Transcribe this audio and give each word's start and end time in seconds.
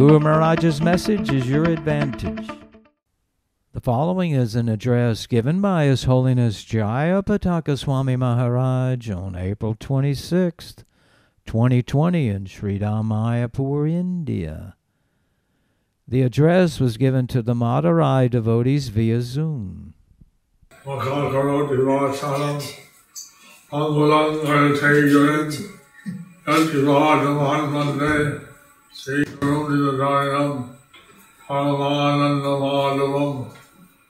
Guru 0.00 0.18
Maharaj's 0.18 0.80
message 0.80 1.30
is 1.30 1.46
your 1.46 1.64
advantage. 1.64 2.48
The 3.74 3.82
following 3.82 4.30
is 4.30 4.54
an 4.54 4.66
address 4.66 5.26
given 5.26 5.60
by 5.60 5.84
His 5.84 6.04
Holiness 6.04 6.64
Jaya 6.64 7.22
Pataka 7.22 7.76
Swami 7.76 8.16
Maharaj 8.16 9.10
on 9.10 9.36
April 9.36 9.74
26th, 9.74 10.84
2020 11.44 12.28
in 12.30 12.46
Sri 12.46 12.78
Mayapur, 12.78 13.90
India. 13.90 14.74
The 16.08 16.22
address 16.22 16.80
was 16.80 16.96
given 16.96 17.26
to 17.26 17.42
the 17.42 17.52
Madurai 17.52 18.30
devotees 18.30 18.88
via 18.88 19.20
Zoom. 19.20 19.92
Paramanandamadavam 31.48 33.50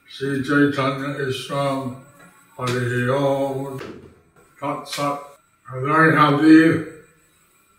Sri 0.09 0.43
Chaitanya 0.43 1.17
Islam 1.21 2.05
Hare 2.59 3.15
Om 3.15 3.81
Tat 4.59 4.89
Sat. 4.89 5.21
I'm 5.69 5.85
very 5.85 6.17
happy 6.17 6.87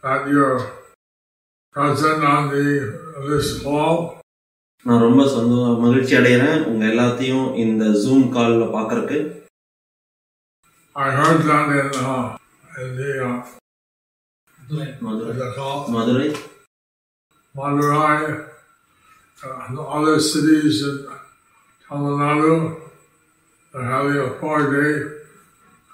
that 0.03 0.29
you're 0.29 0.71
present 1.75 2.23
on 2.23 2.49
the 2.49 2.95
this 3.27 3.61
call. 3.61 4.17
நான் 4.85 4.99
ரொம்ப 4.99 5.23
சந்தோ 5.33 5.57
மகிழ்ச்சி 5.81 6.13
அடைகிறேன் 6.19 6.63
உங்க 6.69 6.83
எல்லாத்தையும் 6.91 7.49
இந்த 7.63 7.83
zoom 8.03 8.23
காலில் 8.35 8.73
பார்க்கறக்கு 8.77 9.17
I 10.95 11.09
heard 11.19 11.41
that 11.49 11.67
in, 11.79 11.89
uh, 12.05 12.23
in 12.81 12.89
the, 12.99 13.11
uh, 13.27 13.35
Madurai? 15.05 15.35
Madurai 15.95 16.27
Madurai, 17.55 18.47
uh, 19.39 19.67
and 19.67 19.77
other 19.77 20.19
cities 20.21 20.83
in 20.83 21.05
Tamil 21.89 22.17
Nadu 22.17 22.53
are 23.73 23.83
having 23.85 24.17
a 24.17 24.29
four-day 24.39 24.91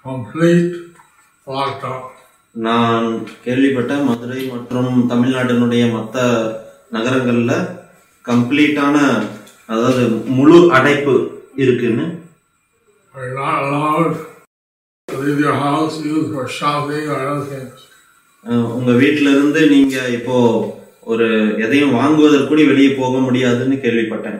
complete 0.04 0.70
lockdown. 1.46 2.04
நான் 2.54 3.08
கேள்விப்பட்ட 3.44 3.94
மதுரை 4.06 4.38
மற்றும் 4.52 4.92
தமிழ்நாட்டினுடைய 5.10 5.82
மற்ற 5.92 6.16
நகரங்கள்ல 6.92 7.52
கம்ப்ளீட்டான 8.24 8.96
அதாவது 9.68 10.02
முழு 10.38 10.58
அடைப்பு 10.78 11.14
இருக்குன்னு 11.56 12.06
உங்க 18.78 18.92
வீட்டில 19.02 19.28
இருந்து 19.34 19.62
நீங்க 19.68 19.96
இப்போ 20.18 20.36
ஒரு 21.08 21.26
எதையும் 21.64 21.94
வாங்குவதற்கு 21.94 22.48
கூட 22.48 22.62
வெளியே 22.64 22.90
போக 22.94 23.18
முடியாதுன்னு 23.18 23.76
கேள்விப்பட்டேன். 23.76 24.38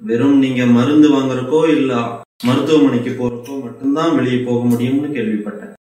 வெறும் 0.00 0.38
நீங்க 0.38 0.64
மருந்து 0.76 1.08
வாங்குறக்கோ 1.14 1.60
இல்ல 1.76 1.92
மருத்துவமனைக்கு 2.44 3.12
போறக்கோ 3.12 3.54
மட்டும்தான் 3.62 4.16
வெளியே 4.16 4.38
போக 4.48 4.60
முடியும்னு 4.66 5.08
கேள்விப்பட்டேன் 5.16 5.74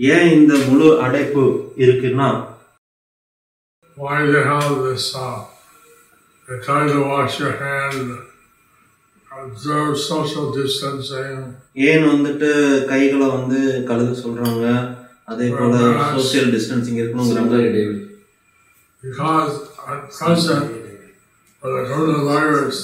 ஏன் 0.00 0.28
இந்த 0.32 0.54
முழு 0.68 0.88
அடைப்பு 1.02 1.44
இருக்குன்னா 1.84 2.28
why 3.96 4.14
they 4.26 4.42
have 4.44 4.70
this, 4.84 5.04
uh, 5.16 5.34
they 6.48 6.56
you 6.84 6.94
to 6.94 7.02
wash 7.08 7.34
your 7.40 7.52
hand, 7.58 8.06
observe 9.44 9.94
social 10.10 10.46
distancing, 10.58 11.38
ஏன் 11.72 12.04
வந்துட்டு 12.04 12.50
கைகளை 12.84 13.28
வந்து 13.28 13.60
கழுக 13.88 14.12
சொல்றாங்க 14.24 14.66
அதே 15.24 15.48
போல 15.48 15.76
சோசியல் 16.14 16.50
டிஸ்டன்சிங் 16.54 17.00
இருக்கணுங்கிறாங்க 17.02 18.02
because 19.02 19.54
present, 20.18 20.66
for 21.62 21.70
the 21.74 21.82
coronavirus, 21.90 22.78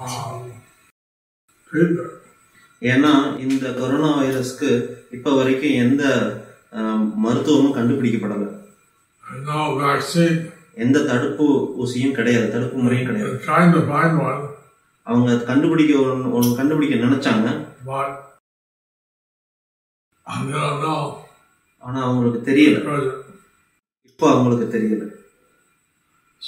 uh. 0.00 0.36
ஏன்னா 2.80 3.12
இந்த 3.38 3.66
கொரோனா 3.72 4.10
வைரஸ்க்கு 4.20 4.70
இப்ப 5.10 5.34
வரைக்கும் 5.34 5.78
எந்த 5.84 6.04
மருத்துவமும் 7.16 7.76
கண்டுபிடிக்கப்படல 7.76 8.46
There's 9.24 9.48
no 9.48 9.62
vaccine. 9.84 10.36
எந்த 10.82 11.04
தடுப்பு 11.10 11.46
ஊசியும் 11.82 12.16
கிடையாது 12.18 12.52
தடுப்பு 12.54 12.76
முறையும் 12.78 13.08
கிடையாது. 13.08 13.34
அவங்க 15.10 15.30
கண்டுபிடிக்க 15.48 15.92
ஒண்ணு 16.38 16.56
கண்டுபிடிக்க 16.56 17.06
நினைச்சாங்க. 17.06 17.48
ஆனா 21.86 21.98
அவங்களுக்கு 22.06 22.40
தெரியல. 22.50 22.78
இப்போ 24.10 24.26
அவங்களுக்கு 24.34 24.66
தெரியல. 24.76 25.04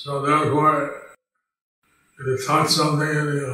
So 0.01 0.11
therefore, 0.27 0.75
if 2.19 2.27
you 2.31 2.37
touch 2.49 2.71
something 2.79 3.13
and 3.21 3.31
you 3.41 3.51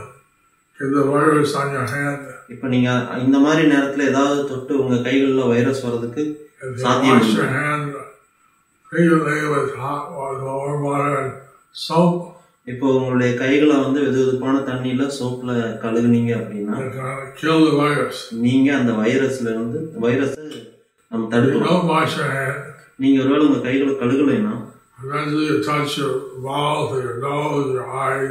get 0.79 0.91
the 0.97 1.05
virus 1.13 1.53
on 1.61 1.69
your 1.77 1.89
hand, 1.95 2.21
இப்ப 2.55 2.69
நீங்க 2.75 2.89
இந்த 3.27 3.39
மாதிரி 3.39 3.63
நேரத்துல 3.75 4.09
ஏதாவது 4.09 4.41
தொட்டு 4.49 4.73
உங்க 4.85 5.11
கைகள்ல 5.11 5.49
வைரஸ் 5.49 5.83
வர்றதுக்கு 5.87 6.25
if 6.61 6.73
இப்போ 12.67 12.87
உங்களுடைய 12.93 13.35
கைகளை 13.35 13.77
வந்து 13.77 14.01
வெது 14.01 14.21
வெதுப்பான 14.21 14.59
தண்ணியில 14.65 15.07
சோப்ல 15.17 15.51
கழுகுனீங்க 15.83 16.31
அப்படின்னா. 16.35 16.77
நீங்க 18.41 18.77
அந்த 18.77 18.93
வைரஸ்ல 18.93 19.49
இருந்து 19.49 19.79
வைரஸை 20.01 20.45
நம்ம 21.13 21.29
தடுக்கலாம் 21.31 21.83
நீங்க 22.97 23.23
ஒருவேளை 23.23 23.47
உங்க 23.47 23.61
கைகளை 23.61 23.95
கழுகலைன்னா 23.95 24.55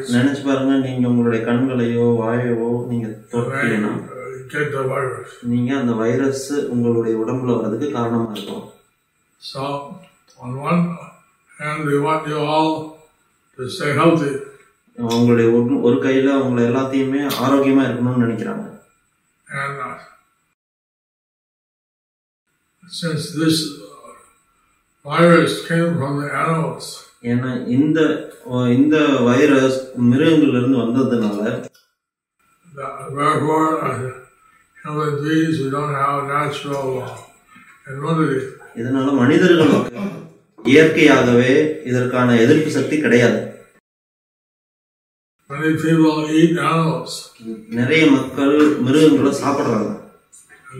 நினைச்சு 0.09 0.41
பாருங்க 0.46 0.73
நீங்க 0.85 1.07
உங்களுடைய 1.07 1.41
கண்களையோ 1.46 2.07
வாயவோ 2.22 2.69
நீங்க 2.88 3.07
தொட்டீங்கன்னா 3.31 3.91
uh. 3.91 5.12
நீங்க 5.44 5.75
அந்த 5.75 5.94
வைரஸ் 5.96 6.47
உங்களுடைய 6.69 7.18
உடம்புல 7.18 7.56
வர்றதுக்கு 7.56 7.91
காரணமா 7.91 8.31
இருக்கும். 8.34 8.63
On 10.43 10.51
one 10.61 10.81
hand, 11.59 11.81
we 11.85 11.97
want 11.99 12.27
you 12.27 12.39
all 12.47 12.71
to 13.59 13.69
stay 13.69 13.91
healthy. 13.93 14.33
உங்களுடைய 14.97 15.47
ஒரு- 15.57 15.81
ஒரு 15.87 15.97
கையில 16.05 16.33
உங்களை 16.43 16.63
எல்லாத்தையுமே 16.69 17.21
ஆரோக்கியமா 17.43 17.83
இருக்கணும்னு 17.87 18.23
நினைக்கிறாங்க 18.25 18.65
And 19.47 19.73
uh, 19.81 19.95
since 22.83 23.23
this 23.35 23.57
uh, 23.79 24.13
virus 25.05 25.67
came 25.67 25.89
from 25.99 26.13
the 26.21 26.29
animals, 26.43 26.85
ஏன்னா 27.31 27.51
இந்த 27.75 27.99
இந்த 28.77 28.95
வைரஸ் 29.27 29.77
மிருகங்கள்ல 30.09 30.59
இருந்து 30.61 30.83
வந்ததுனால 30.83 31.43
that, 32.78 32.89
therefore, 33.17 33.66
as 33.87 33.97
human 34.78 35.11
beings, 35.23 35.57
we 35.63 35.69
don't 35.75 35.96
have 36.01 36.17
natural 36.35 36.87
uh, 37.03 37.17
immunity. 37.91 38.41
இதனால 38.81 39.07
மனிதர்களுக்கு 39.22 40.01
இயற்கையாகவே 40.63 41.81
இதற்கான 41.85 42.37
எதிர்ப்பு 42.39 42.69
சக்தி 42.71 42.99
கிடையாது. 42.99 43.51
நிறைய 47.69 48.11
மக்கள் 48.11 48.75
மிருகங்களை 48.77 49.31
சாப்பிடுறாங்க. 49.41 50.01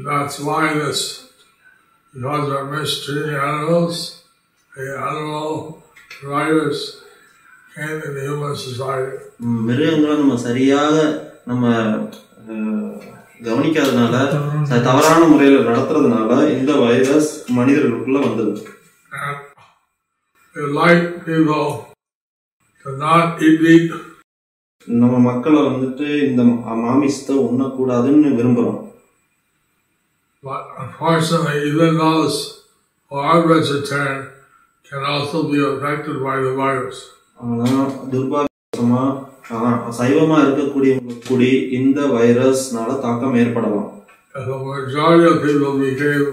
That's 0.06 0.36
why 0.46 0.88
this, 0.88 1.22
because 2.14 2.46
we're 2.52 2.70
mistreating 2.74 3.38
animals, 3.52 3.98
the 4.78 4.86
animal 5.10 5.76
virus 6.24 6.80
came 7.76 8.02
in 8.06 8.16
the 8.16 8.24
human 8.30 8.56
society. 8.56 9.18
ம், 9.38 9.64
மிருகங்களை 9.66 10.18
நம்ம 10.18 10.38
சரியாக 10.38 10.96
நம்ம 11.46 11.72
கவனிக்காதனால 13.44 14.14
தவறான 14.84 15.26
முறையில 15.26 15.60
நடத்துறதுனால 15.60 16.50
இந்த 16.50 16.76
வைரஸ் 16.76 17.52
மனிதர்களுக்குள்ள 17.52 18.20
வந்தது. 18.20 18.68
Like 20.56 21.26
people 21.26 21.88
to 22.86 22.98
not 22.98 23.42
eat 23.42 23.62
meat, 23.62 23.92
நம்ம 24.88 25.20
மக்களை 25.28 25.60
வந்துட்டு 25.68 26.08
இந்த 26.28 26.42
மாமிசத்தை 26.84 27.36
உண்ணக்கூடாதுன்னு 27.48 28.32
விரும்புறோம் 28.40 28.80
But 30.44 30.64
unfortunately, 30.78 31.70
even 31.70 31.92
those 31.98 32.38
who 33.12 33.18
are 33.26 33.48
vegetarian 33.48 34.18
can 34.86 35.04
also 35.06 35.38
be 35.52 35.60
affected 35.64 36.18
by 36.22 36.36
the 36.46 36.54
virus. 36.56 36.98
ஆனா 37.40 37.84
துர்பாகியமா 38.12 39.04
ஆஹ், 39.54 39.80
சைவமா 39.92 40.38
இருக்கக்கூடியவங்களுக்கு 40.44 41.28
கூடி 41.30 41.50
இந்த 41.80 42.00
வைரஸ்னால 42.16 43.00
தாக்கம் 43.06 43.40
ஏற்படலாம் 43.44 43.90
If 44.36 44.46
the 44.46 44.58
majority 44.68 45.26
of 45.32 45.38
people 45.44 45.74
became 45.82 46.28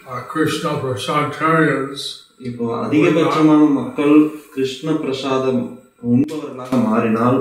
uh, 0.00 0.20
Krishna 0.32 0.72
Prasadarians, 0.82 2.02
இப்போ 2.42 2.66
அதிகபட்சமான 2.84 3.62
மக்கள் 3.72 4.14
கிருஷ்ண 4.54 4.92
பிரசாதம் 4.94 5.62
உண்பவர்களாக 6.12 6.78
மாறினால். 6.86 7.38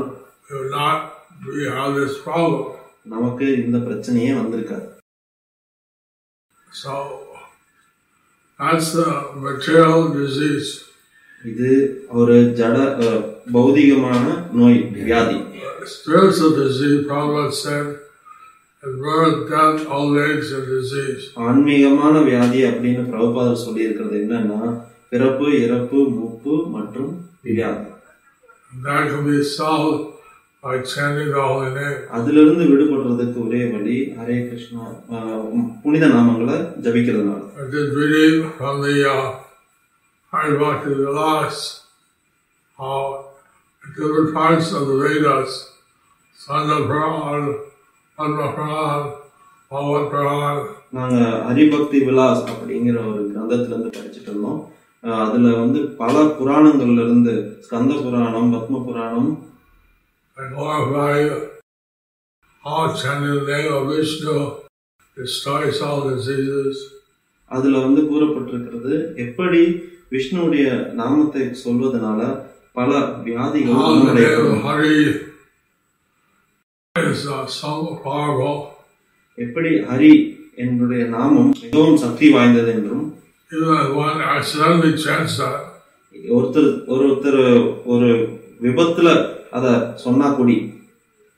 நமக்கு 3.05 3.45
இந்த 3.63 3.77
பிரச்சனையே 3.87 4.33
வந்திருக்காது 4.39 4.87
So 6.67 6.91
that's 8.59 8.89
the 8.93 9.07
material 9.45 10.01
disease. 10.19 10.69
இது 11.45 11.69
ஒரு 12.19 12.35
ஜட 12.59 12.75
பௌதிகமான 13.55 14.23
நோய் 14.51 14.79
வியாதி 14.97 15.39
Spiritual 15.85 16.51
disease, 16.55 16.97
Prabhupada 17.07 17.53
said, 17.53 17.87
is 18.83 18.93
birth, 18.97 19.49
death, 19.49 19.79
old 19.89 20.15
age, 20.19 20.49
and 20.51 20.67
disease. 20.69 21.23
ஆன்மீகமான 21.47 22.13
வியாதி 22.21 22.61
அப்படின்னு 22.69 23.03
பிரபுபாதர் 23.09 23.63
சொல்லி 23.63 23.85
இருக்கிறது 23.87 24.17
என்னன்னா 24.21 24.61
பிறப்பு 25.11 25.47
இறப்பு 25.57 25.99
மூப்பு 26.17 26.53
மற்றும் 26.75 27.13
வியாதி 27.47 27.87
And 28.71 28.85
that 28.85 29.01
can 29.09 29.23
be 29.25 29.37
solved 29.45 30.03
by 30.63 30.75
chanting 30.83 31.29
the 31.29 31.41
holy 31.41 31.71
name. 31.71 31.97
அதிலிருந்து 32.11 32.65
விடுபடுறதுக்கு 32.69 33.39
ஒரே 33.45 33.61
வழி 33.73 33.97
ஹரே 34.19 34.37
கிருஷ்ணா 34.43 34.85
புனித 35.83 36.07
நாமங்களை 36.07 36.57
ஜபிக்கிறதுனால 36.85 37.39
from 38.59 38.75
the 38.81 38.95
uh, 39.09 39.25
how 42.79 42.99
different 43.83 44.29
parts 44.33 44.69
of 44.71 44.85
the 44.87 44.95
Vedas, 44.95 45.51
Sanda 46.39 46.77
Padma 46.91 47.41
நாங்க 50.93 51.17
ஹரிபக்தி 51.47 51.99
விலாஸ் 52.07 52.41
அப்படிங்கிற 52.51 52.97
ஒரு 53.09 53.21
கிரந்தத்துல 53.27 53.73
இருந்து 53.73 53.91
படிச்சுட்டு 53.97 54.29
இருந்தோம் 54.31 54.59
அதுல 55.03 55.55
வந்து 55.55 55.79
பல 55.85 56.23
புராணங்கள்ல 56.23 57.03
இருந்து 57.03 57.61
ஸ்கந்த 57.61 58.03
புராணம் 58.03 58.53
பத்ம 58.53 58.85
புராணம். 58.85 59.49
அதுல 67.45 67.77
வந்து 67.79 68.01
கூறப்பட்டிருக்கிறது 68.01 69.15
எப்படி 69.15 69.61
விஷ்ணுடைய 70.11 70.93
நாமத்தை 70.93 71.41
சொல்வதனால 71.41 72.45
பல 72.71 72.99
வியாதிகள் 73.23 73.75
எப்படி 79.35 79.69
ஹரி 79.69 80.39
என்னுடைய 80.55 81.05
நாமம் 81.05 81.53
மிகவும் 81.61 81.97
சக்தி 81.97 82.31
வாய்ந்தது 82.31 82.71
என்றும் 82.71 83.20
Chants 85.03 85.33
that, 85.39 85.55
ஒருத்தர் 86.35 86.67
ஒருத்தர் 86.93 87.39
ஒரு 87.83 88.09
விபத்துல 88.61 89.09
அத 89.51 89.65
சொன்னா 89.95 90.27
கூடி 90.29 90.55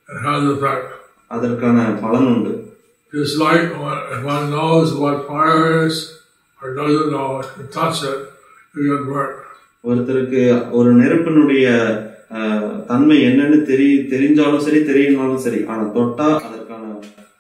it. 0.10 0.83
அதற்கான 1.27 1.86
பலன் 2.04 2.27
உண்டு 2.33 2.51
Just 3.13 3.36
like 3.39 3.65
one 4.25 4.45
knows 4.51 4.89
what 5.01 5.18
fire 5.27 5.88
is 5.88 5.98
or 6.60 6.69
doesn't 6.75 7.10
know, 7.12 7.27
if 7.39 7.50
you 7.57 7.65
touch 7.80 8.00
it, 8.04 8.19
you 8.75 8.83
get 8.89 9.04
burnt. 9.09 9.36
ஒருத்தருக்கு 9.83 10.44
ஒரு 10.71 10.92
நெருப்பினுடைய 10.94 11.66
தன்மை 12.88 13.18
என்னன்னு 13.30 13.59
தெரி 13.63 13.89
தெரிஞ்சாலும் 14.13 14.66
சரி 14.68 14.81
தெரியனாலும் 14.92 15.44
சரி 15.48 15.62
ஆனா 15.71 15.83
தொட்டா 15.98 16.30
அதற்கான 16.48 16.86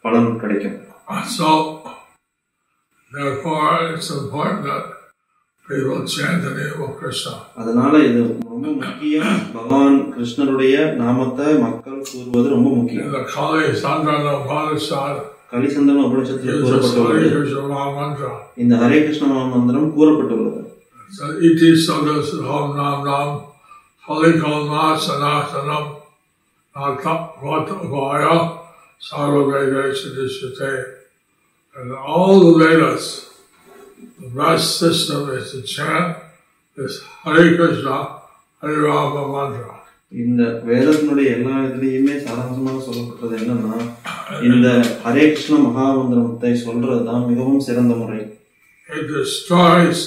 பலன் 0.01 0.39
கிடைக்கும் 0.39 0.79
So, 1.37 1.47
therefore, 3.15 3.93
it's 3.93 4.09
important 4.09 4.63
that 4.69 4.85
people 5.67 6.05
chant 6.13 6.41
the 6.45 6.53
name 6.59 6.81
of 6.85 6.91
Krishna. 6.99 7.33
அதனால 7.61 7.93
இது 8.07 8.21
ரொம்ப 8.51 8.65
முக்கியம் 8.79 9.37
பகவான் 9.55 9.99
கிருஷ்ணருடைய 10.15 10.77
நாமத்தை 11.01 11.53
மக்கள் 11.65 12.01
கூறுவது 12.11 12.49
ரொம்ப 12.55 12.69
முக்கியம் 12.79 13.13
the 13.17 13.23
Kali 13.35 13.63
Sandana 13.83 14.33
Upanishad, 14.39 15.17
கலிசந்தன 15.53 16.03
உபனிஷத்தில் 16.09 16.61
கூறப்பட்டுள்ளது. 16.65 18.29
இந்த 18.63 18.75
ஹரே 18.83 18.99
கிருஷ்ண 19.05 19.27
மந்திரம் 19.55 19.89
கூறப்பட்டுள்ளது 19.97 20.61
sadas 21.87 22.29
hom 22.47 22.75
nam 22.75 23.03
nam, 23.05 23.45
halikal 24.07 24.67
na 24.67 24.97
sanatanam, 24.97 26.01
nata 26.75 27.31
vata 27.41 27.75
vaya, 27.93 28.59
sarva 28.99 29.41
veda 29.51 29.93
siddhishate. 29.93 30.92
And 31.75 31.91
all 31.91 32.39
the 32.39 32.51
Vedas, 32.59 33.05
the 34.19 34.29
best 34.29 34.79
system 34.79 35.29
is 35.29 35.51
to 35.53 35.61
chant 35.63 36.17
this 36.77 37.01
Hare 37.23 37.55
Krishna, 37.55 37.95
Hare 38.61 38.81
Rama 38.87 39.23
mantra. 39.33 39.71
இந்த 40.23 40.41
வேதத்தினுடைய 40.67 41.27
எல்லா 41.35 41.55
இதுலயுமே 41.67 42.15
சாராம்சமாக 42.25 42.81
சொல்லப்பட்டது 42.87 43.33
என்னன்னா 43.39 43.77
இந்த 44.47 44.67
ஹரே 45.05 45.23
கிருஷ்ண 45.31 45.55
மகாமந்திரத்தை 45.63 46.51
சொல்றதுதான் 46.65 47.23
மிகவும் 47.29 47.63
சிறந்த 47.67 47.93
முறை. 48.01 48.19
It 48.89 49.03
destroys 49.15 49.99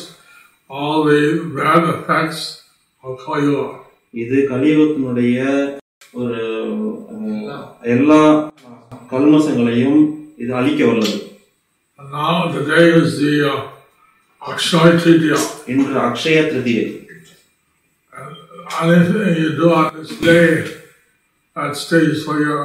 all 0.70 0.98
the 1.10 1.20
bad 1.58 1.82
effects 1.96 2.42
of 3.04 3.12
Kali 3.26 3.56
இது 4.22 4.36
கலியுகத்தினுடைய 4.52 5.38
ஒரு 6.20 6.42
எல்லா 7.94 8.22
கல்மசங்களையும் 9.12 10.00
இது 10.42 10.52
அழிக்க 10.60 10.80
வல்லது. 10.90 11.18
Now 12.06 12.48
today 12.48 12.90
is 12.92 13.18
the 13.18 13.50
uh, 13.50 13.70
Akshay 14.42 14.90
Tritiya. 14.96 15.38
இன்று 15.68 15.94
Akshaya 16.02 16.38
Tritiya 16.50 16.84
anything 18.78 19.36
you 19.36 19.50
do 19.56 19.66
on 19.72 19.86
this 19.94 20.10
day, 20.20 20.46
that 21.56 21.72
stays 21.76 22.24
for 22.24 22.36
your 22.40 22.62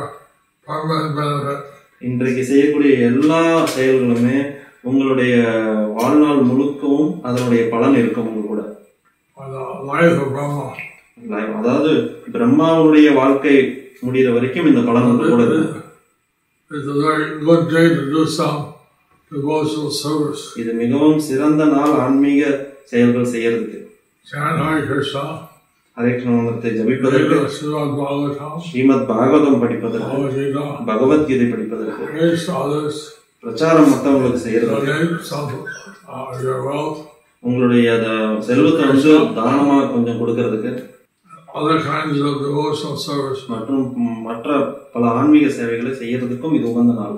permanent 0.67 1.11
benefit. 1.19 1.59
இன்றைக்கு 2.01 2.43
செய்யக்கூடிய 2.49 2.91
எல்லா 3.07 3.41
செயல்களுமே 3.75 4.37
உங்களுடைய 4.83 5.33
வாழ்நாள் 5.97 6.41
முழுக்கவும் 6.49 7.11
அதனுடைய 7.27 7.63
பலன் 7.73 7.97
இருக்கும் 8.01 8.29
உங்க 8.31 8.43
கூட 8.47 8.61
the 9.37 9.63
life 9.91 10.17
of 10.23 10.29
Brahma. 10.35 10.67
அதாவது 11.59 11.91
பிரம்மாவுடைய 12.35 13.07
வாழ்க்கை 13.13 13.55
முடிகிற 14.05 14.33
வரைக்கும் 14.37 14.69
இந்த 14.71 14.83
பலன் 14.89 15.09
உங்க 15.13 15.31
கூட 15.33 15.45
It's 16.71 16.87
a 16.87 16.99
very 17.07 17.25
good 17.47 17.63
day 17.75 17.87
to 17.95 18.03
do 18.13 18.21
some 18.37 18.59
devotional 19.31 19.91
service. 19.91 20.43
இது 20.55 20.71
மிகவும் 20.73 21.19
சிறந்த 21.19 21.65
நாள் 21.65 21.93
ஆன்மீக 22.05 22.41
செயல்கள் 22.85 23.31
செய்யறதுக்கு. 23.35 23.79
Chant 24.27 24.59
Hare 24.63 24.81
Krishna, 24.87 25.23
Hare 25.97 26.11
Krishna 26.11 26.31
மந்திரத்தை 26.31 26.71
ஜபிப்பதற்கு 26.71 27.37
ஸ்ரீமத் 28.65 29.07
பாகவதம் 29.09 29.59
படிப்பதற்கு 29.59 30.61
பகவத்கீதை 30.85 31.47
படிப்பதற்கு 31.49 32.05
பிரச்சாரம் 33.39 33.89
மற்றவங்களுக்கு 33.91 34.41
செய்யறதுக்கு 34.45 34.93
uh, 36.09 36.97
உங்களுடைய 37.43 37.87
செல்வத்தை 38.39 38.83
வந்து 38.87 39.11
தானமா 39.39 39.77
கொஞ்சம் 39.93 40.19
கொடுக்கறதுக்கு. 40.21 40.71
மற்றும் 43.47 43.83
மற்ற 44.21 44.59
பல 44.93 45.03
ஆன்மீக 45.07 45.49
சேவைகளை 45.49 45.91
செய்யறதுக்கும் 45.91 46.55
இது 46.55 46.65
உகந்த 46.71 46.93
நாள். 46.93 47.17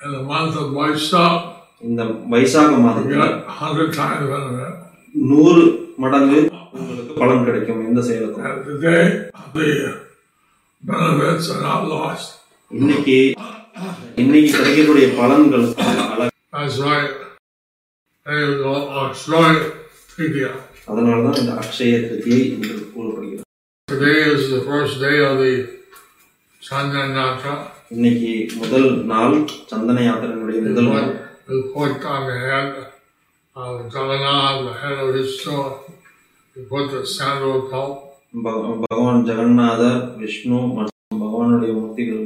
In 0.00 0.12
the 0.12 0.22
month 0.24 0.56
of 0.56 0.66
Vaishnav, 0.78 1.34
இந்த 1.80 2.02
வைசாக 2.32 2.70
மாதத்துல 2.84 3.24
hundred 3.60 3.88
times 3.94 4.24
benefit. 4.32 4.74
நூறு 5.30 5.62
மடங்கு 5.98 6.38
உங்களுக்கு 6.78 7.14
பலன் 7.20 7.44
கிடைக்கும் 7.44 7.84
எந்த 7.88 8.00
செயலுக்கும் 8.08 8.46
And 8.48 8.58
today, 8.66 9.00
the 9.54 9.68
benefits 10.82 11.46
are 11.54 11.62
not 11.62 11.82
lost. 11.94 12.26
இன்னைக்கு 12.70 13.16
இன்னைக்கு 14.22 14.50
கிடைக்கக்கூடிய 14.56 15.06
பலன்கள் 15.20 15.66
அழ- 16.12 16.30
That's 16.52 16.78
right. 16.80 17.10
They 18.26 18.40
will 18.62 18.84
destroy 19.08 19.48
India. 20.18 20.50
அதனாலதான் 20.88 21.40
இந்த 21.42 21.54
அக்ஷய 21.62 21.94
திருதியை 22.04 22.42
என்று 22.54 22.74
கூறப்படுகிறது 22.94 23.44
Today 23.88 24.16
is 24.30 24.44
the 24.50 24.62
first 24.62 24.94
day 25.00 25.16
of 25.26 25.34
the 25.38 25.52
Chandanatra. 26.62 27.54
இன்னைக்கு 27.90 28.30
முதல் 28.60 28.88
நாள் 29.10 29.34
சந்தன 29.70 30.02
யாத்திரையினுடைய 30.06 30.60
முதல் 30.66 30.88
நாள் 30.88 31.08
put, 31.08 31.50
we 31.50 31.58
put 31.74 32.04
on 32.12 32.22
the 32.28 32.36
head 32.44 32.68
of 33.56 33.74
Jagannath, 33.94 34.56
the 34.64 34.74
head 34.80 34.96
of 35.02 35.10
his 35.16 35.28
store. 35.36 35.68
We 36.56 36.62
put 36.72 36.86
the 36.90 37.02
sandal 37.14 37.56
pulp. 37.70 37.94
பக- 38.44 38.62
பகவான் 38.82 39.22
ஜெகநாதர் 39.28 40.00
விஷ்ணு 40.20 40.58
மற்றும் 40.76 41.20
பகவானுடைய 41.22 41.72
மூர்த்திகள் 41.76 42.24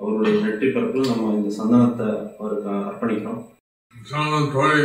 அவருடைய 0.00 0.34
நெற்றி 0.42 0.68
பரப்பில் 0.68 1.10
நம்ம 1.10 1.30
இந்த 1.36 1.52
சந்தனத்தை 1.58 2.08
அவருக்கு 2.38 2.72
அர்ப்பணிக்கிறோம் 2.82 3.44
Someone 3.94 4.44
pray, 4.50 4.80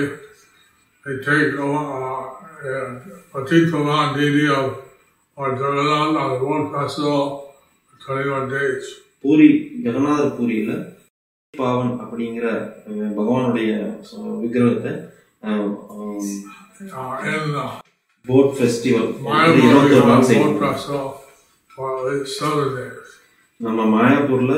they 1.04 1.16
take 1.26 1.52
uh, 1.62 1.82
uh, 2.68 2.86
Patithavan 3.34 4.08
Devi 4.16 4.46
of 4.52 4.66
or 5.38 5.50
Jagannath 5.54 6.16
on 6.18 6.30
the 6.34 6.46
World 6.46 6.68
Festival 6.74 7.22
for 7.86 8.16
21 8.16 8.50
days. 8.50 8.86
Puri 9.24 9.48
ஜெகநாதர் 9.84 10.36
பூரியில 10.38 10.72
பாவன் 11.54 11.92
அப்படிங்கிற 12.00 12.46
பகவானுடைய 13.18 13.72
விக்கிரகத்தை 14.42 14.94
போட் 18.26 18.54
ஃபெஸ்டிவல் 18.58 19.10
இருபத்தொரு 19.62 20.02
have 20.02 20.08
நாள் 20.08 20.24
days. 22.76 23.00
நம்ம 23.60 23.86
மாயாப்பூர்ல 23.94 24.54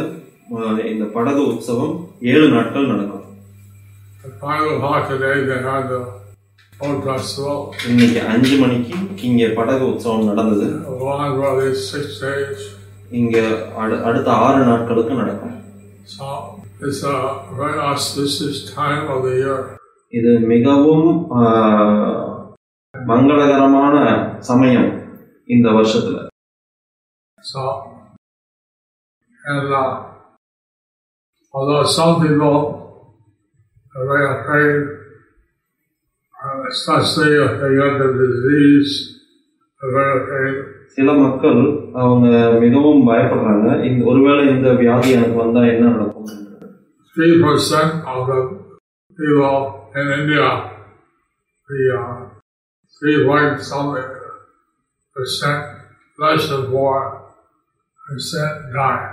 இந்த 0.92 1.06
படகு 1.16 1.42
உற்சவம் 1.52 1.96
ஏழு 2.32 2.48
நாட்கள் 2.50 2.92
நடக்கும் 2.92 3.22
At 4.26 4.44
5 4.52 4.70
o'clock 4.70 5.04
today, 5.10 5.34
they 5.46 5.60
had 5.62 5.84
the 5.88 6.00
World 6.74 7.02
Festival. 7.04 7.58
இன்னைக்கு 7.90 8.22
அஞ்சு 8.34 8.56
மணிக்கு 8.58 8.96
இங்க 9.22 9.48
படகு 9.60 9.86
உற்சவம் 9.86 10.30
நடந்தது 10.32 10.68
இங்க 13.12 13.38
அடு- 13.78 14.04
அடுத்த 14.04 14.32
ஆறு 14.32 14.66
நாட்களுக்கு 14.66 15.14
நடக்கும் 15.14 15.52
So 16.08 16.26
it's 16.82 17.02
a 17.04 17.18
very 17.58 17.80
auspicious 17.82 18.74
time 18.74 19.08
of 19.08 19.24
the 19.26 19.36
year. 19.36 19.58
இது 20.14 20.40
மிகவும் 20.40 21.08
மங்களகரமான 22.96 23.96
சமயம் 24.40 24.90
இந்த 25.48 25.70
வருஷத்துல 25.70 26.20
So, 27.44 27.62
and 29.44 29.74
uh, 29.74 29.90
although 31.54 31.84
some 31.98 32.22
people 32.22 32.56
are 33.96 34.06
very 34.08 34.26
afraid, 34.36 34.80
uh, 36.36 36.64
especially 36.72 37.34
if 37.46 37.52
they 37.62 37.76
get 37.76 38.00
the 38.00 38.10
disease. 38.24 39.15
சில 40.86 41.14
மக்கள் 41.14 41.60
அவங்க 41.94 42.28
மிகவும் 42.60 43.08
பயப்படுறாங்க 43.08 43.84
இந்த 43.84 44.06
ஒருவேளை 44.06 44.48
இந்த 44.48 44.74
வியாதி 44.74 45.10
எனக்கு 45.12 45.34
வந்தா 45.34 45.66
என்ன 45.66 45.90
நடக்கும். 45.90 46.30
Three 47.16 47.42
percent 47.42 48.06
of 48.06 48.28
the 48.28 48.40
people 49.20 49.58
in 49.96 50.20
India, 50.20 50.48
the 51.70 51.98
uh, 51.98 52.16
three 53.02 53.26
point 53.26 53.60
something 53.72 54.10
percent, 55.16 55.62
less 56.20 56.50
than 56.50 56.72
four 56.72 56.96
percent 58.02 58.74
die. 58.74 59.04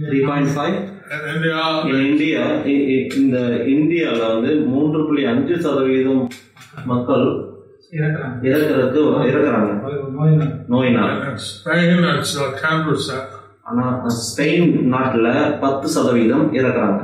3.5 0.00 0.90
In 1.12 1.34
India, 1.34 1.84
In 1.84 2.06
India 2.06 2.40
இ- 2.64 2.84
இ- 2.88 3.16
இந்த 3.16 3.38
இந்தியால 3.66 4.34
வந்து 4.34 4.54
மூன்று 4.66 5.06
புள்ளி 5.06 5.24
அஞ்சு 5.24 5.60
சதவீதம் 5.60 6.28
மக்கள் 6.84 7.26
இறக்குறதுக்கு 7.92 9.00
இறக்குறாங்க 9.30 9.72
நோயினால 10.68 11.10
percent. 12.86 13.22
ஆனா 13.62 14.04
ஸ்பெயின் 14.06 14.92
நாட்டுல 14.94 15.58
பத்து 15.60 15.88
சதவீதம் 15.88 16.52
இறக்குறாங்க 16.52 17.00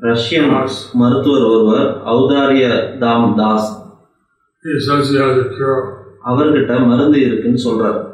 ரஷ்யன் 0.00 0.50
மருத்துவர் 0.94 1.42
ஒருவர் 1.42 2.02
ஔதாரிய 2.04 2.98
தாம் 2.98 3.34
தாஸ். 3.36 3.70
அவர்கிட்ட 6.24 6.86
மருந்து 6.86 7.20
இருக்குன்னு 7.20 7.58
சொல்றாரு 7.64 8.05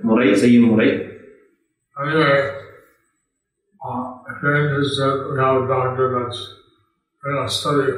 முறை 0.01 0.36
செய்யும் 0.36 0.69
முறை. 0.69 0.99
Anyway, 2.00 2.36
uh, 3.82 4.01
interested, 4.53 5.27
we 5.27 5.38
have 5.38 5.63
a 5.63 5.68
doctor 5.68 6.06
that's 6.13 6.39
in 7.24 7.38
a 7.38 7.50
study. 7.50 7.89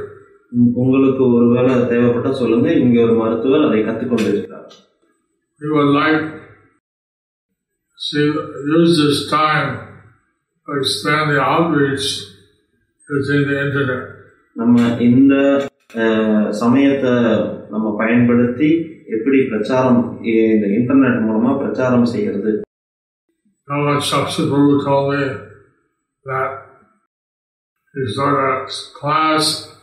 உ- 0.51 0.72
உங்களுக்கு 0.75 1.24
ஒருவேளை 1.36 1.74
தேவைப்பட்டா 1.91 2.31
சொல்லுங்க 2.31 2.74
இங்க 2.75 3.01
ஒரு 3.01 3.13
மருத்துவர் 3.13 3.67
அதை 3.67 3.81
கத்துக்கொண்டிருக்கிறார் 3.81 4.58
We 5.62 5.70
would 5.74 5.91
like 5.96 6.24
to 8.00 8.22
use 8.72 8.93
this 9.01 9.20
time 9.31 9.70
to 10.67 10.72
expand 10.74 11.31
the 11.31 11.41
outreach 11.51 12.08
using 13.10 13.43
the 13.50 13.58
internet. 13.65 14.03
நம்ம 14.55 14.75
இந்த 15.08 15.34
சமயத்தை 16.62 17.13
நம்ம 17.70 17.96
பயன்படுத்தி 17.98 18.70
எப்படி 19.08 19.39
பிரச்சாரம் 19.48 20.01
இந்த 20.31 20.67
இன்டர்நெட் 20.77 21.24
மூலமா 21.27 21.53
பிரச்சாரம் 21.60 22.12
செய்யறது 22.15 22.51
Nolan 23.68 24.00
Shakshapuru 24.00 24.84
told 24.84 25.13
me 25.13 25.48
that 26.25 26.65
he 27.94 28.13
started 28.13 28.68
a 28.68 29.00
class 29.00 29.75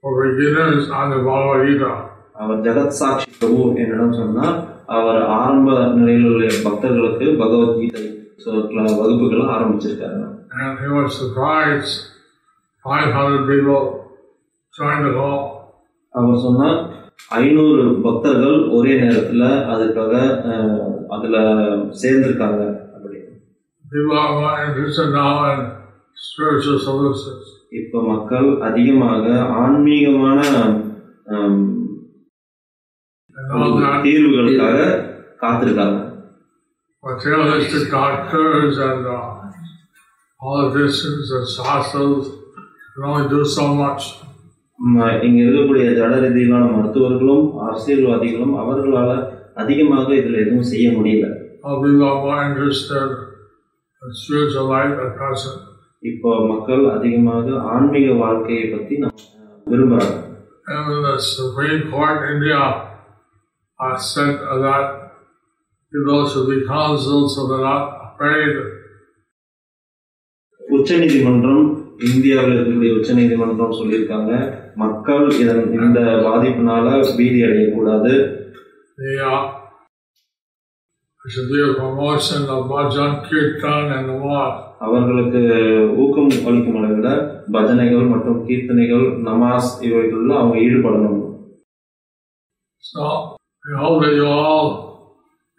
for 0.00 0.36
beginners 0.36 0.90
on 0.90 1.10
the 1.10 1.16
Bhagavad 1.18 1.66
Gita. 1.66 2.10
அவர் 2.34 2.62
ஜெகத் 2.62 2.86
சாட்சி 2.86 3.30
பிரபு 3.38 3.74
என்னிடம் 3.74 4.12
சொன்னார் 4.12 4.56
அவர் 4.86 5.22
ஆரம்ப 5.22 5.86
நிலையில் 5.88 6.24
உள்ள 6.24 6.46
பக்தர்களுக்கு 6.64 7.26
பகவத்கீதை 7.38 8.02
வகுப்புகளை 8.98 9.44
ஆரம்பிச்சிருக்காரு 9.56 10.22
And 10.56 10.78
he 10.78 10.88
was 10.88 11.18
surprised 11.18 11.94
500 12.84 13.48
people 13.48 13.80
joined 14.74 15.06
the. 15.06 15.28
அவர் 16.12 16.36
சொன்னார் 16.36 16.80
ஐநூறு 17.28 18.00
பக்தர்கள் 18.02 18.68
ஒரே 18.68 18.94
நேரத்துல 19.00 19.44
அதுக்காக 19.72 20.12
அதுல 21.08 21.38
சேர்ந்திருக்காங்க 22.02 22.73
in 23.94 25.60
spiritual 26.16 26.78
solutions. 26.78 27.44
இப்ப 27.70 28.02
மக்கள் 28.02 28.60
அதிகமாக 28.60 29.24
ஆன்மீகமான 29.62 30.40
தீர்வுகளுக்காக 34.04 34.80
காத்திருக்காங்க 35.40 36.00
materialistic 37.04 37.90
doctors 37.90 38.78
and 38.78 39.06
uh, 39.06 39.16
politicians 40.40 41.30
and 41.30 41.46
shastras 41.48 42.26
can 42.94 43.04
only 43.04 43.28
do 43.28 43.44
so 43.56 43.66
much. 43.74 44.04
ம, 44.78 44.96
இங்க 45.22 45.38
இருக்கக்கூடிய 45.42 45.84
ஜட 45.98 46.14
ரீதியிலான 46.22 46.64
மருத்துவர்களும் 46.72 47.44
அரசியல்வாதிகளும் 47.66 48.54
அவர்களால 48.62 49.10
அதிகமாக 49.54 50.14
இதுல 50.14 50.40
எதுவும் 50.44 50.70
செய்ய 50.72 50.86
முடியல 50.90 51.26
spiritual 54.12 54.66
life 54.66 54.96
at 54.98 55.16
present. 55.16 55.60
இப்போ 56.02 56.30
மக்கள் 56.46 56.82
அதிகமாக 56.90 57.46
ஆன்மீக 57.74 58.14
வாழ்க்கையை 58.14 58.64
பத்தி 58.68 58.96
நம்ம 58.96 59.22
விரும்புறாங்க 59.66 60.20
And 60.66 61.04
the 61.04 61.14
Supreme 61.30 61.90
Court 61.90 62.18
in 62.22 62.30
India 62.34 62.60
uh, 63.80 63.96
said 64.10 64.36
that 64.62 64.84
people 65.92 66.22
should 66.26 66.48
be 66.48 66.58
counseled 66.66 67.26
so 67.30 67.42
they're 67.48 67.64
not 67.64 67.84
afraid. 68.06 68.54
உச்சநீதிமன்றம் 70.60 71.64
இந்தியாவில் 72.04 72.54
இருக்கக்கூடிய 72.54 72.94
உச்சநீதிமன்றம் 72.96 73.76
சொல்லியிருக்காங்க 73.80 74.32
மக்கள் 74.74 75.26
இதன் 75.32 75.66
இந்த 75.80 76.00
பாதிப்பினால 76.00 76.86
பீதி 77.16 77.40
அடையக்கூடாது 77.42 78.14
அவர்களுக்கு 84.86 85.42
ஊக்கம் 86.02 86.32
அளிக்கும் 86.48 86.76
அளவில் 86.80 87.22
பஜனைகள் 87.54 88.10
மற்றும் 88.10 88.40
கீர்த்தனைகள் 88.48 89.06
நமாஸ் 89.28 89.70
இவைகளில் 89.86 90.34
அவங்க 90.38 90.56
ஈடுபடணும். 90.66 91.20
So 92.84 93.02
we 93.64 93.72
hope 93.82 93.96
that 94.02 94.14
you 94.20 94.26
all 94.26 94.68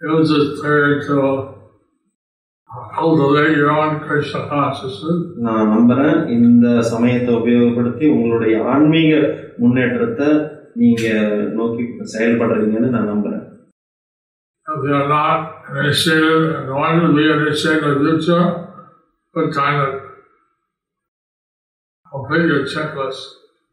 use 0.01 0.29
this 0.33 0.47
period 0.61 0.97
to 1.07 1.17
uh, 2.69 2.83
cultivate 2.97 3.57
your 3.61 3.71
own 3.77 3.93
Krishna 4.05 4.41
consciousness. 4.53 5.17
நான் 5.47 5.71
நம்புறேன் 5.75 6.19
இந்த 6.37 6.65
சமயத்தை 6.91 7.31
உபயோகப்படுத்தி 7.39 8.05
உங்களுடைய 8.15 8.55
ஆன்மீக 8.73 9.11
முன்னேற்றத்தை 9.63 10.29
நீங்க 10.83 11.03
நோக்கி 11.57 11.83
செயல்படுறீங்கன்னு 12.13 12.95
நான் 12.97 13.11
நம்புறேன். 13.13 13.34
If 14.74 14.84
you're 14.84 15.08
not 15.08 15.40
initiated 15.72 16.54
and 16.56 16.70
want 16.72 17.00
to 17.02 17.08
be 17.12 17.24
initiated 17.28 17.84
in 17.84 18.04
the 18.04 18.10
future, 18.12 18.44
good 19.34 19.52
time 19.52 19.78
to 19.82 19.88
complete 22.12 22.46
your 22.46 22.64
checklist. 22.66 23.22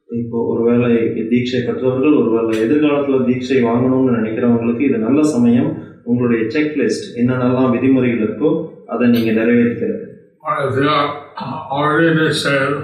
இப்போ 0.10 0.38
ஒருவேளை 0.52 0.90
தீட்சை 1.32 1.60
பெற்றவர்கள் 1.62 2.18
ஒருவேளை 2.20 2.54
எதிர்காலத்துல 2.66 3.18
தீட்சை 3.30 3.58
வாங்கணும்னு 3.66 4.18
நினைக்கிறவங்களுக்கு 4.18 4.84
இது 4.90 5.00
நல்ல 5.06 5.22
சமயம் 5.34 5.72
உங்களுடைய 6.10 6.44
செக்லிஸ்ட் 6.56 7.08
என்னென்னலாம் 7.22 7.74
விதிமுறைகள் 7.76 8.24
இருக்கோ 8.28 8.52
அதை 8.94 9.08
நீங்க 9.16 9.32
நிறைவேற்றிக்கிறது 9.42 10.04
Or 10.42 10.58
if 10.66 10.76
you're 10.78 11.08
already 11.70 12.06
initiated, 12.10 12.76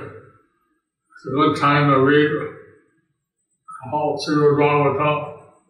it's 1.12 1.26
a 1.26 1.36
good 1.38 1.56
time 1.58 1.86
to 1.92 2.00
read 2.10 2.32
all 3.92 4.12
through 4.24 4.50
Bhagavatam. 4.58 5.16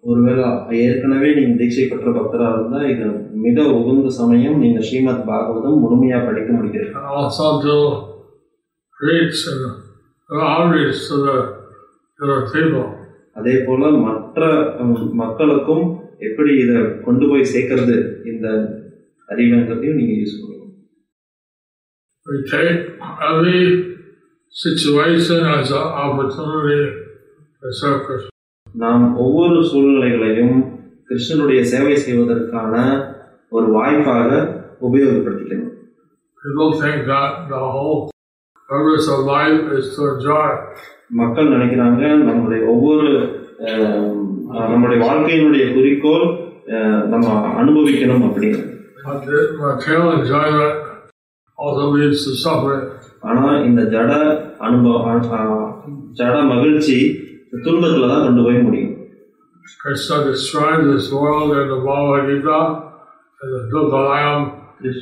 ஒருவேளை 0.08 0.44
ஏற்கனவே 0.82 1.30
நீங்க 1.38 1.54
தீட்சை 1.60 1.84
பெற்ற 1.88 2.10
பக்தரா 2.16 2.48
இருந்தா 2.54 2.80
இது 2.92 3.06
மிக 3.46 3.64
உகந்த 3.78 4.10
சமயம் 4.18 4.60
நீங்க 4.62 4.80
ஸ்ரீமத் 4.88 5.26
பாகவதம் 5.30 5.82
முழுமையா 5.84 6.20
படிக்க 6.28 6.50
முடிகிறது 6.52 6.94
also 7.14 7.46
to 7.62 7.74
do 10.30 10.38
outreach 10.52 11.00
to 11.08 11.16
the, 11.26 11.36
to 12.20 12.26
the 12.26 12.38
people. 12.52 12.86
அதே 13.36 13.54
போல 13.66 13.90
மற்ற 14.04 14.40
மக்களுக்கும் 15.20 15.84
எப்படி 16.20 16.52
இதை 16.62 16.78
கொண்டு 17.04 17.26
போய் 17.28 17.50
சேர்க்கறது 17.52 17.96
இந்த 18.24 18.46
அறிவுங்கிறதையும் 19.28 20.00
நீங்க 20.00 20.14
யூஸ் 20.20 20.38
பண்ணணும் 20.38 20.54
We 22.26 22.38
take 22.46 22.80
every 23.28 23.60
situation 24.54 25.46
as 25.52 25.70
an 25.72 25.86
opportunity 26.02 26.80
to 27.62 27.70
serve 27.72 28.00
Krishna. 28.06 28.37
நாம் 28.74 29.16
ஒவ்வொரு 29.16 29.64
சூழ்நிலைகளையும் 29.64 30.80
கிருஷ்ணனுடைய 31.08 31.60
சேவை 31.62 31.96
செய்வதற்கான 31.96 33.04
ஒரு 33.50 33.66
வாய்ப்பாக 33.66 34.30
உபயோகப்படுத்திக்கணும். 34.82 35.74
மக்கள் 41.08 41.48
நினைக்கிறாங்க 41.48 42.16
நம்முடைய 42.16 42.66
ஒவ்வொரு 42.66 43.40
நம்முடைய 44.50 45.12
வாழ்க்கையினுடைய 45.12 45.74
குறிக்கோள் 45.74 46.38
நம்ம 47.06 47.26
அனுபவிக்கணும் 47.62 48.24
அப்படின்னு. 48.28 48.76
ஆனா 53.20 53.56
இந்த 53.56 53.82
ஜட 53.82 54.40
அனுபவம் 54.58 55.24
ஜட 56.14 56.46
மகிழ்ச்சி 56.46 57.26
துன்பத்துல 57.52 58.08
தான் 58.08 58.24
கொண்டு 58.24 58.42
போய் 58.42 58.64
முடியும் 58.66 58.94
Krishna 59.82 60.24
destroyed 60.24 60.84
this 60.86 61.06
world 61.12 61.50
in 61.52 61.66
the 61.68 61.78
Bhagavad 61.78 62.24
Gita 62.28 62.58
and 63.40 63.50
the 63.54 63.60
Dukkhalayam 63.72 64.38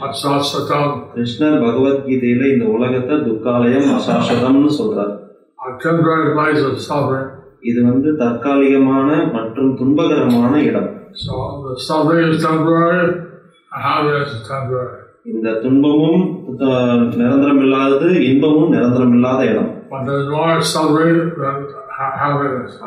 Asasatam. 0.06 0.84
கிருஷ்ணர் 1.12 1.56
பகவத்கீதையில 1.62 2.42
இந்த 2.52 2.64
உலகத்தை 2.76 3.16
துக்காலயம் 3.26 3.88
அசாஸ்வதம்னு 3.96 4.70
சொல்றார் 4.78 5.12
A 5.60 5.72
temporary 5.84 6.28
place 6.34 6.62
of 6.68 6.74
suffering. 6.80 7.28
இது 7.62 7.80
வந்து 7.84 8.10
தற்காலிகமான 8.16 9.06
மற்றும் 9.36 9.72
துன்பகரமான 9.80 10.52
இடம் 10.64 10.90
So 11.24 11.34
the 11.66 11.74
suffering 11.80 12.28
is 12.28 12.40
temporary, 12.44 13.04
happiness 13.82 14.30
is 14.36 14.42
temporary. 14.48 14.98
இந்த 15.32 15.54
துன்பமும் 15.62 16.22
த- 16.58 16.74
நிரந்தரமில்லாதது 17.20 18.08
இன்பமும் 18.30 18.72
நிரந்தரமில்லாத 18.72 19.40
இடம் 19.52 19.70
But 19.90 20.02
there's 20.08 20.28
more 20.30 20.58
suffering 20.74 21.18
than. 21.40 21.58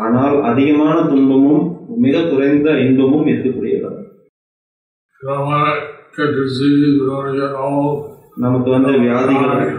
ஆனால் 0.04 0.36
அதிகமான 0.50 0.96
துன்பமும் 1.12 1.64
மிக 1.98 2.22
குறைந்த 2.32 2.70
இன்பமும் 2.86 3.28
இருக்கக்கூடிய 3.28 3.80
இடம் 3.80 3.96
You 5.22 5.30
don't 5.30 5.48
want 5.48 5.70
to 5.70 5.80
get 6.18 6.30
disease, 6.36 6.76
you 6.82 7.00
don't 7.00 7.16
want 7.16 7.30
to 7.30 7.40
get 7.40 7.56
old. 7.64 7.96
நமக்கு 8.44 8.70
வந்து 8.76 8.92
வியாதிகள் 9.06 9.72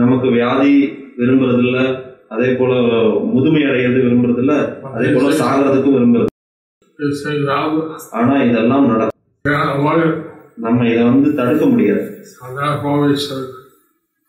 நமக்கு 0.00 0.28
வியாதி 0.36 0.72
விரும்புறதில்ல 1.18 1.78
அதே 2.28 2.48
போல 2.58 2.72
முதுமை 3.32 3.62
அடைகிறது 3.68 4.00
விரும்புறதில்ல 4.06 4.54
அதே 4.96 5.08
போல 5.14 5.28
சாகிறதுக்கும் 5.40 5.96
விரும்புறது. 5.96 6.30
ஆனா 8.18 8.34
இதெல்லாம் 8.48 8.86
நடக்கும். 8.92 9.12
நம்ம 10.64 10.88
இதை 10.90 11.04
வந்து 11.10 11.30
தடுக்க 11.38 11.64
முடியாது 11.66 12.04
therefore 12.58 12.98
we 13.04 13.14
should 13.24 13.46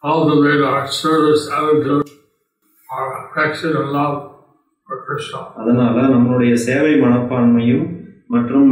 cultivate 0.03 0.63
our 0.69 0.86
service 1.03 1.43
our 2.89 3.08
affection 3.21 3.71
and 3.75 3.91
love. 3.91 4.15
அதனால 5.59 6.01
நம்மளுடைய 6.13 6.53
சேவை 6.53 6.93
மனப்பான்மையும் 7.01 7.85
மற்றும் 8.33 8.69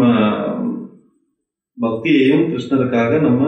பக்தியையும் 1.78 2.44
கிருஷ்ணருக்காக 2.52 3.20
நம்ம 3.22 3.42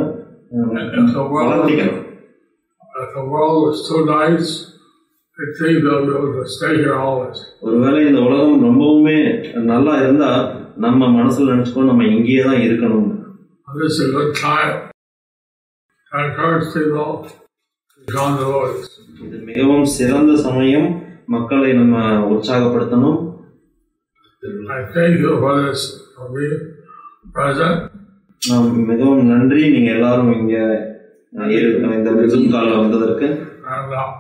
வளர்த்திக்கணும். 1.38 2.02
ஒருவேளை 7.62 8.00
இந்த 8.08 8.20
உலகம் 8.28 8.64
ரொம்பவுமே 8.68 9.18
நல்லா 9.72 9.94
இருந்தா 10.04 10.32
நம்ம 10.86 11.08
மனசுல 11.18 11.52
நினைச்சுக்கோ 11.54 11.86
நம்ம 11.92 12.06
இங்கேயே 12.06 12.44
தான் 12.44 12.64
இருக்கணும். 12.68 13.10
இது 19.26 19.38
மிகவும் 19.50 19.86
சிறந்த 19.98 20.36
சமயம். 20.48 20.88
மக்களை 21.26 21.74
நம்ம 21.74 22.28
உற்சாகப்படுத்தணும். 22.30 23.34
மிகவும் 28.86 29.26
நன்றி. 29.26 29.70
நீங்க 29.70 29.92
எல்லாரும் 29.92 30.34
இங்க 30.34 30.84
இந்த 31.32 32.12
ஜூம் 32.12 32.52
காலில் 32.52 32.78
வந்ததற்கு. 32.78 33.26
Uh, 33.26 34.12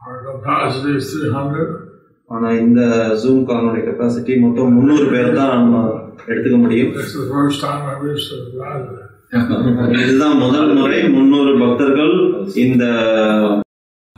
our 0.00 0.18
capacity 0.26 0.94
is 0.94 1.30
300. 1.30 1.66
ஆனா 2.26 2.50
இந்த 2.50 2.80
ஜூம் 3.24 3.44
காலனுடைய 3.44 3.84
கெப்பாசிட்டி 3.84 4.40
மொத்தம் 4.40 4.72
முந்நூறு 4.72 5.10
பேர் 5.10 5.32
தான் 5.32 5.56
நம்ம 5.56 6.00
எடுத்துக்க 6.26 6.58
முடியும். 6.58 6.92
இதுதான் 9.92 10.36
முதல் 10.36 10.74
முறை 10.74 11.08
முன்னூறு 11.08 11.58
பக்தர்கள் 11.58 12.46
இந்த 12.54 12.84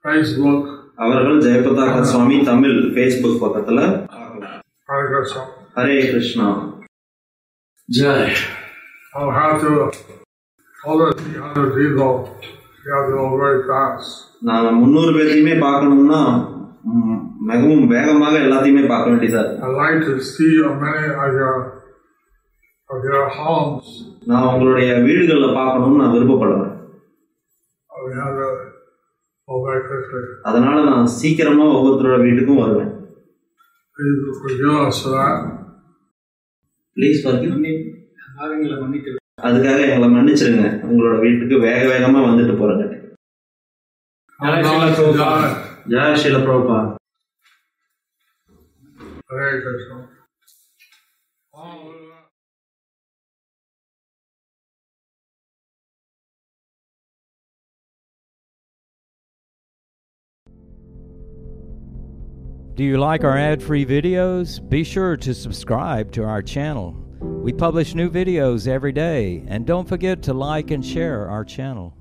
uh, 0.04 0.78
அவர்கள் 0.94 1.38
ஜெயபதாக 1.38 2.00
சுவாமி 2.00 2.44
தமிழ் 2.44 2.76
ஃபேஸ்புக் 2.94 3.42
பக்கத்துல. 3.44 3.80
Hare 5.74 5.98
Krishna 6.00 6.48
Jai. 7.88 8.26
I'll 9.14 9.30
have 9.30 9.60
to 9.60 9.70
hold 10.84 11.02
it 11.08 11.18
300 11.18 11.74
people. 11.74 12.12
You 12.84 12.90
have 12.94 13.06
to 13.08 13.16
go 13.16 13.26
very 13.36 13.62
fast. 13.68 14.10
நாங்க 14.40 14.70
முந்நூறு 14.70 15.10
பேர்த்தையுமே 15.12 15.56
பார்க்கணும்னா 15.60 16.20
மிகவும் 17.50 17.86
வேகமாக 17.86 18.38
எல்லாத்தையுமே 18.38 18.88
பார்க்க 18.88 19.10
வேண்டியதா 19.10 19.40
இருக்கு. 19.42 19.62
I'd 19.66 19.78
like 19.82 20.00
to 20.08 20.14
see 20.32 20.52
many 20.84 21.04
of 21.24 21.30
your 21.40 21.54
of 22.92 23.00
your 23.08 23.22
homes. 23.38 23.88
நான் 24.30 24.48
உங்களுடைய 24.52 24.94
வீடுகள்ல 24.94 25.54
பார்க்கணும்னு 25.54 26.02
நான் 26.02 26.14
விருப்பப்படுறேன். 26.14 26.70
அதனால 30.42 30.76
நான் 30.90 31.06
சீக்கிரமா 31.06 31.64
ஒவ்வொருத்தரோட 31.64 32.18
வீட்டுக்கும் 32.26 32.62
வருவேன். 32.62 32.92
ப்ளீஸ் 36.96 37.26
அதுக்காக 39.48 39.78
எங்களை 39.86 40.08
மன்னிச்சிருங்க. 40.14 40.66
உங்களோட 40.88 41.20
வீட்டுக்கு 41.20 41.58
வேக 41.58 41.80
வேகமா 41.92 42.20
வந்துட்டு 42.28 42.54
போறேங்க 42.60 42.88
Srila 45.86 46.44
Prabhupada. 46.44 46.96
Hare 49.30 49.62
Krishna. 49.62 50.08
Do 62.74 62.84
you 62.84 62.96
like 62.96 63.22
our 63.22 63.36
ad 63.36 63.62
free 63.62 63.84
videos? 63.84 64.66
Be 64.66 64.82
sure 64.82 65.16
to 65.18 65.34
subscribe 65.34 66.10
to 66.12 66.24
our 66.24 66.42
channel. 66.42 66.96
We 67.20 67.52
publish 67.52 67.94
new 67.94 68.08
videos 68.08 68.66
every 68.66 68.92
day, 68.92 69.44
and 69.46 69.66
don't 69.66 69.88
forget 69.88 70.22
to 70.22 70.32
like 70.32 70.70
and 70.70 70.84
share 70.84 71.28
our 71.28 71.44
channel. 71.44 71.94